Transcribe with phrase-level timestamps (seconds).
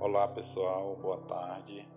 [0.00, 1.88] Olá pessoal, boa tarde.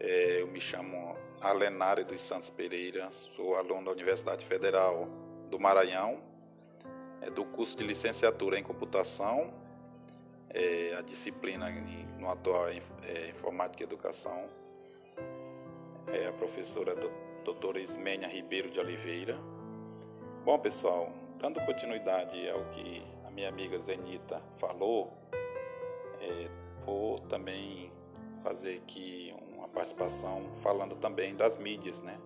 [0.00, 5.08] É, eu me chamo Alenário dos Santos Pereira, sou aluno da Universidade Federal
[5.48, 6.20] do Maranhão,
[7.22, 9.54] é, do curso de licenciatura em computação,
[10.50, 11.70] é, a disciplina
[12.18, 14.48] no atual é, Informática e Educação.
[16.08, 17.10] É a professora do,
[17.44, 19.38] doutora Ismênia Ribeiro de Oliveira.
[20.44, 25.16] Bom pessoal, dando continuidade ao que a minha amiga Zenita falou,
[26.20, 27.92] é, vou também
[28.42, 32.18] fazer aqui uma participação falando também das mídias, né?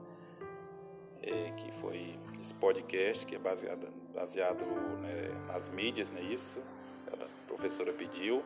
[1.20, 4.64] É, que foi esse podcast que é baseado, baseado
[5.01, 6.23] né, nas mídias, né?
[6.23, 6.60] Isso,
[7.12, 8.42] a professora pediu.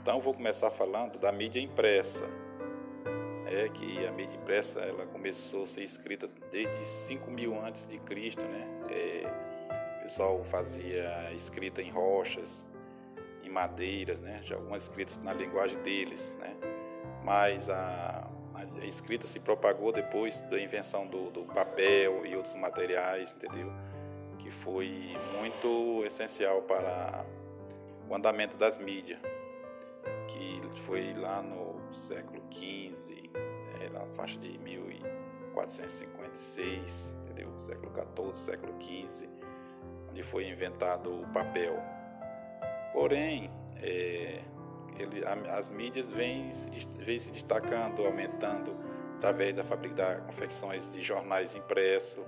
[0.00, 2.26] Então vou começar falando da mídia impressa.
[3.46, 7.98] É que a mídia impressa ela começou a ser escrita desde 5 mil antes de
[7.98, 8.66] Cristo, né?
[8.90, 12.64] É, o pessoal fazia escrita em rochas,
[13.48, 14.40] em madeiras, né?
[14.42, 16.56] Já algumas escritas na linguagem deles, né?
[17.24, 23.32] Mas a, a escrita se propagou depois da invenção do, do papel e outros materiais,
[23.32, 23.72] entendeu?
[24.38, 27.24] Que foi muito essencial para
[28.08, 29.18] o andamento das mídias,
[30.28, 33.28] que foi lá no século XV,
[33.80, 37.58] é, na faixa de 1456, entendeu?
[37.58, 39.28] Século XIV, século XV,
[40.10, 41.97] onde foi inventado o papel.
[42.98, 43.48] Porém,
[43.80, 44.40] é,
[44.98, 46.68] ele, as mídias vêm se,
[46.98, 48.76] vêm se destacando, aumentando
[49.14, 52.24] através da da confecções de jornais impressos,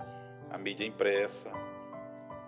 [0.48, 1.50] a mídia impressa,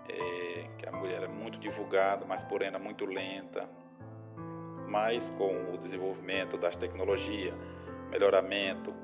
[0.09, 3.69] é, que a mulher é muito divulgada, mas porém é muito lenta.
[4.87, 7.53] Mas com o desenvolvimento das tecnologias,
[8.09, 8.95] melhoramento,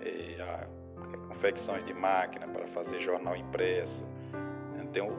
[0.00, 0.68] é, a,
[1.14, 4.04] a confecções de máquina para fazer jornal impresso,
[4.80, 5.18] então,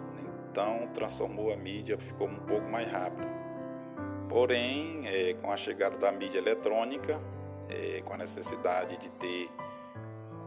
[0.53, 3.27] então transformou a mídia, ficou um pouco mais rápido.
[4.29, 7.19] Porém, é, com a chegada da mídia eletrônica,
[7.69, 9.49] é, com a necessidade de ter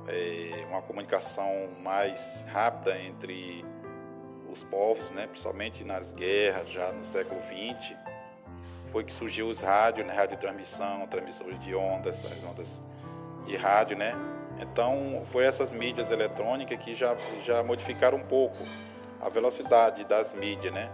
[0.06, 1.50] é, uma comunicação
[1.82, 3.64] mais rápida entre
[4.48, 7.96] os povos, né, principalmente nas guerras, já no século XX,
[8.92, 12.80] foi que surgiu os rádios, né, radiotransmissão, transmissores de ondas, as ondas
[13.44, 14.14] de rádio, né?
[14.60, 18.56] Então, foi essas mídias eletrônicas que já, já modificaram um pouco
[19.26, 20.88] a velocidade das mídias, né?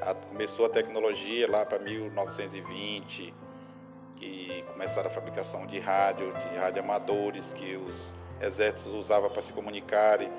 [0.00, 3.34] A, começou a tecnologia lá para 1920,
[4.16, 7.94] que começaram a fabricação de rádio, de radioamadores que os
[8.40, 10.30] exércitos usavam para se comunicarem,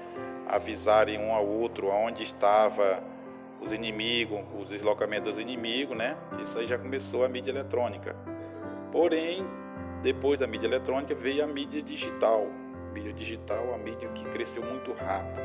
[0.47, 3.03] avisarem um ao outro aonde estava
[3.62, 6.18] os inimigos, os deslocamentos dos inimigos, né?
[6.44, 8.16] Isso aí já começou a mídia eletrônica.
[8.92, 9.46] Porém,
[10.02, 12.47] depois da mídia eletrônica veio a mídia digital.
[12.90, 15.40] A mídia digital, a mídia que cresceu muito rápido,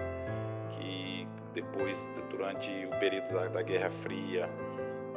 [0.70, 1.11] que
[1.54, 4.48] depois, durante o período da, da Guerra Fria,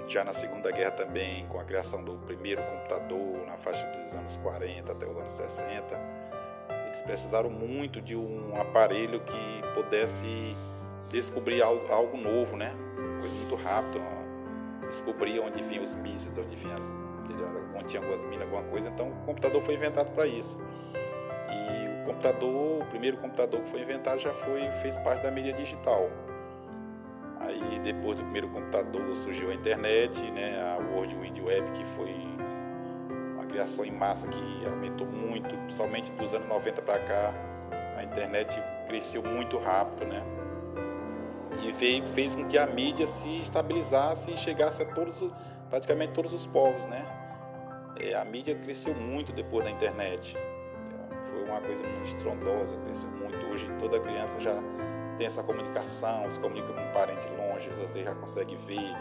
[0.07, 4.37] já na Segunda Guerra também, com a criação do primeiro computador na faixa dos anos
[4.37, 5.99] 40 até os anos 60,
[6.87, 10.55] eles precisaram muito de um aparelho que pudesse
[11.09, 12.73] descobrir algo, algo novo, né?
[13.19, 13.99] Coisa muito rápido,
[14.81, 16.93] descobrir onde vinham os mísseis, onde vinha as,
[17.75, 18.89] onde tinha algumas minas, alguma coisa.
[18.89, 20.59] Então, o computador foi inventado para isso.
[21.49, 25.53] E o computador, o primeiro computador que foi inventado já foi fez parte da mídia
[25.53, 26.09] digital.
[27.45, 32.15] Aí depois do primeiro computador surgiu a internet, né, a World Wide Web, que foi
[33.33, 37.33] uma criação em massa que aumentou muito, somente dos anos 90 para cá,
[37.97, 40.23] a internet cresceu muito rápido, né?
[41.63, 45.23] E veio, fez com que a mídia se estabilizasse e chegasse a todos,
[45.69, 47.05] praticamente todos os povos, né?
[47.99, 50.35] É, a mídia cresceu muito depois da internet.
[51.23, 53.37] Foi uma coisa muito estrondosa, cresceu muito.
[53.47, 54.55] Hoje toda criança já
[55.17, 58.93] tem essa comunicação, se comunica com um parente longe, você já consegue ver,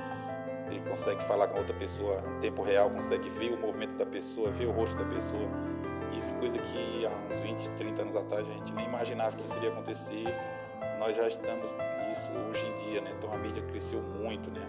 [0.65, 4.51] você consegue falar com outra pessoa em tempo real, consegue ver o movimento da pessoa,
[4.51, 5.49] ver o rosto da pessoa.
[6.17, 9.57] Isso coisa que há uns 20, 30 anos atrás a gente nem imaginava que isso
[9.57, 10.27] iria acontecer.
[10.99, 11.71] Nós já estamos
[12.13, 13.13] isso hoje em dia, né?
[13.19, 14.65] Então a mídia cresceu muito, né?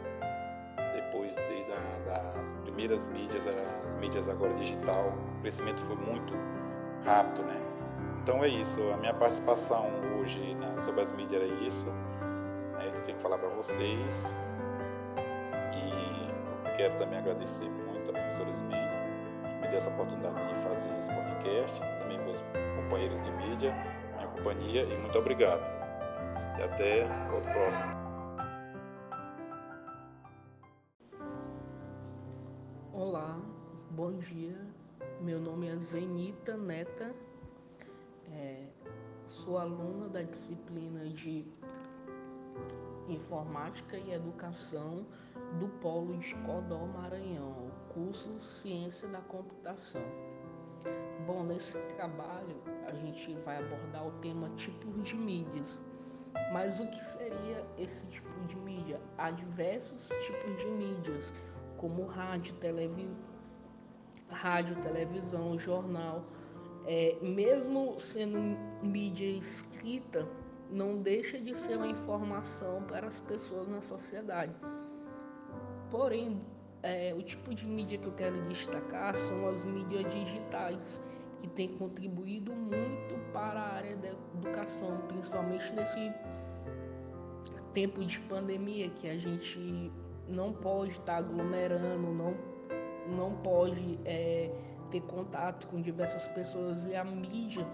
[0.95, 3.45] Depois de, da, das primeiras mídias,
[3.87, 6.33] as mídias agora digital, o crescimento foi muito
[7.05, 7.64] rápido, né?
[8.25, 9.85] Então é isso, a minha participação
[10.17, 11.85] hoje né, sobre as mídias é isso
[12.79, 14.35] é, que eu tenho que falar para vocês.
[15.71, 18.89] E quero também agradecer muito a professora Ismênia,
[19.47, 22.43] que me deu essa oportunidade de fazer esse podcast, também meus
[22.75, 23.71] companheiros de mídia,
[24.15, 25.61] minha companhia, e muito obrigado.
[26.57, 27.93] E até o próximo.
[32.91, 33.37] Olá,
[33.91, 34.57] bom dia.
[35.21, 37.13] Meu nome é Zenita Neta
[39.45, 41.45] sou aluna da disciplina de
[43.07, 45.05] Informática e Educação
[45.59, 50.01] do Polo Escodó Maranhão, curso Ciência da Computação.
[51.27, 55.79] Bom, nesse trabalho a gente vai abordar o tema tipos de mídias.
[56.51, 58.99] Mas o que seria esse tipo de mídia?
[59.15, 61.33] Há diversos tipos de mídias,
[61.77, 63.07] como rádio, televi...
[64.27, 66.25] rádio televisão, jornal.
[66.87, 68.39] É, mesmo sendo
[68.83, 70.27] mídia escrita,
[70.69, 74.53] não deixa de ser uma informação para as pessoas na sociedade.
[75.89, 76.41] Porém,
[76.83, 81.01] é, o tipo de mídia que eu quero destacar são as mídias digitais,
[81.41, 86.11] que têm contribuído muito para a área da educação, principalmente nesse
[87.73, 89.91] tempo de pandemia que a gente
[90.27, 92.35] não pode estar aglomerando, não,
[93.15, 94.49] não pode é,
[94.85, 97.65] ter contato com diversas pessoas e a mídia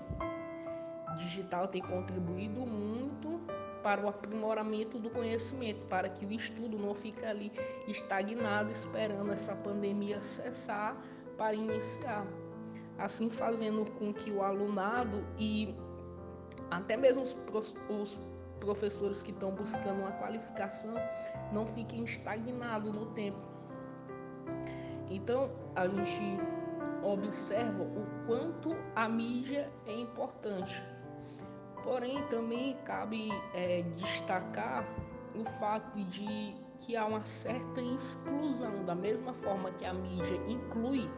[1.17, 3.39] digital tem contribuído muito
[3.83, 7.51] para o aprimoramento do conhecimento, para que o estudo não fique ali
[7.87, 10.95] estagnado esperando essa pandemia cessar
[11.37, 12.25] para iniciar.
[12.97, 15.75] Assim fazendo com que o alunado e
[16.69, 17.35] até mesmo os,
[17.89, 18.19] os
[18.59, 20.93] professores que estão buscando uma qualificação
[21.51, 23.41] não fiquem estagnados no tempo.
[25.09, 26.39] Então a gente
[27.03, 30.81] observa o quanto a mídia é importante.
[31.83, 34.85] Porém, também cabe é, destacar
[35.35, 41.09] o fato de que há uma certa exclusão, da mesma forma que a mídia inclui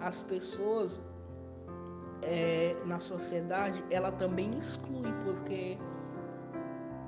[0.00, 1.00] as pessoas
[2.22, 5.78] é, na sociedade, ela também exclui, porque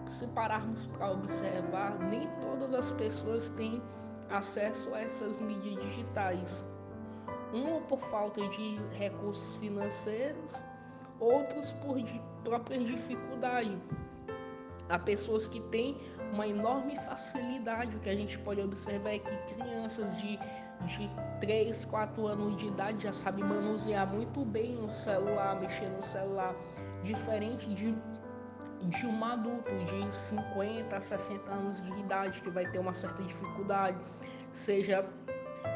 [0.08, 3.82] se pararmos para observar, nem todas as pessoas têm
[4.30, 6.64] acesso a essas mídias digitais.
[7.54, 10.60] Uma por falta de recursos financeiros,
[11.20, 11.96] outros por
[12.42, 13.78] próprias dificuldades.
[14.88, 15.96] Há pessoas que têm
[16.32, 17.94] uma enorme facilidade.
[17.96, 21.08] O que a gente pode observar é que crianças de, de
[21.40, 26.56] 3, 4 anos de idade já sabem manusear muito bem o celular, mexer no celular,
[27.04, 27.96] diferente de,
[28.82, 33.96] de um adulto de 50, 60 anos de idade que vai ter uma certa dificuldade,
[34.50, 35.08] seja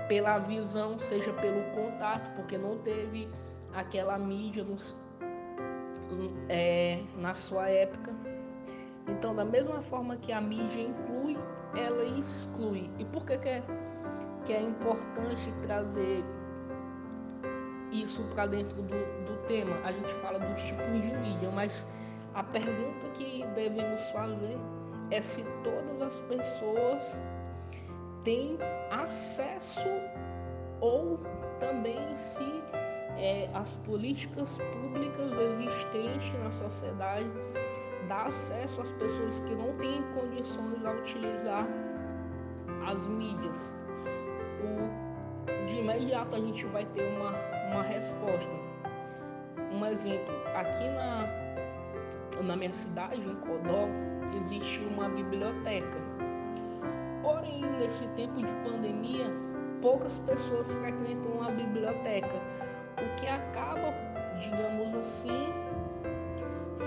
[0.09, 3.29] pela visão, seja pelo contato, porque não teve
[3.75, 4.97] aquela mídia nos
[6.49, 8.13] é, na sua época.
[9.07, 11.37] Então, da mesma forma que a mídia inclui,
[11.77, 12.91] ela exclui.
[12.99, 13.63] E por que, que, é,
[14.45, 16.25] que é importante trazer
[17.93, 19.77] isso para dentro do, do tema?
[19.85, 21.87] A gente fala dos tipos de mídia, mas
[22.35, 24.59] a pergunta que devemos fazer
[25.11, 27.19] é se todas as pessoas
[28.25, 28.59] têm
[28.91, 29.89] acesso
[30.81, 31.19] ou
[31.61, 32.45] também se
[33.17, 37.29] é, as políticas públicas existentes na sociedade
[38.09, 41.67] dá acesso às pessoas que não têm condições a utilizar
[42.87, 43.77] as mídias.
[44.63, 47.33] O, de imediato a gente vai ter uma,
[47.73, 48.51] uma resposta.
[49.71, 53.87] Um exemplo, aqui na, na minha cidade, em Codó,
[54.39, 56.18] existe uma biblioteca.
[57.29, 59.27] Porém, nesse tempo de pandemia,
[59.83, 62.41] poucas pessoas frequentam a biblioteca
[62.97, 63.93] o que acaba,
[64.41, 65.53] digamos assim,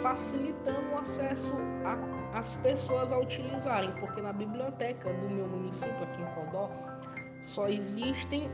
[0.01, 1.53] facilitando o acesso
[2.33, 6.71] às pessoas a utilizarem, porque na biblioteca do meu município aqui em Codó
[7.44, 8.49] só existem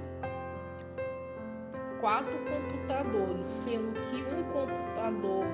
[2.01, 5.45] quatro computadores, sendo que um computador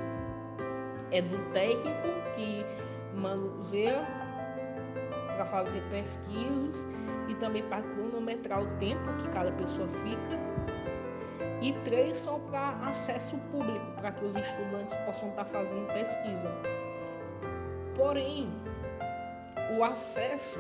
[1.12, 2.66] é do técnico que
[3.14, 4.23] manuseia
[5.44, 6.88] para fazer pesquisas
[7.28, 10.40] e também para cronometrar o tempo que cada pessoa fica
[11.62, 16.50] e três são para acesso público, para que os estudantes possam estar fazendo pesquisa.
[17.96, 18.54] Porém,
[19.78, 20.60] o acesso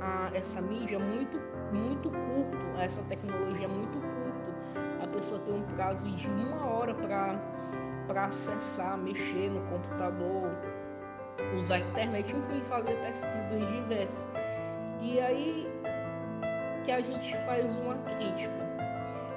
[0.00, 1.40] a essa mídia é muito,
[1.72, 5.02] muito curto, a essa tecnologia é muito curto.
[5.02, 10.50] A pessoa tem um prazo de uma hora para acessar, mexer no computador,
[11.56, 14.28] usar a internet, enfim, fazer pesquisas diversas.
[15.00, 15.70] E aí
[16.84, 18.64] que a gente faz uma crítica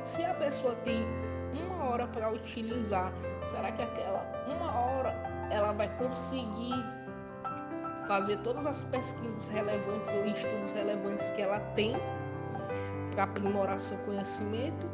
[0.07, 1.05] se a pessoa tem
[1.53, 3.11] uma hora para utilizar,
[3.43, 5.09] será que aquela uma hora
[5.51, 6.73] ela vai conseguir
[8.07, 11.93] fazer todas as pesquisas relevantes ou estudos relevantes que ela tem
[13.11, 14.89] para aprimorar seu conhecimento,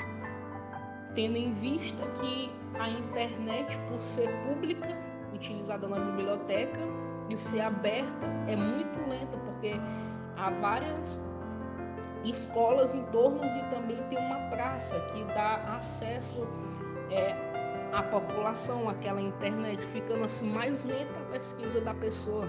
[1.13, 4.98] tendo em vista que a internet, por ser pública,
[5.34, 6.80] utilizada na biblioteca
[7.30, 9.74] e ser aberta, é muito lenta, porque
[10.38, 11.20] há várias
[12.24, 16.48] escolas em torno e também tem uma praça que dá acesso
[17.10, 17.36] é,
[17.92, 22.48] à população, àquela internet, ficando assim mais lenta a pesquisa da pessoa.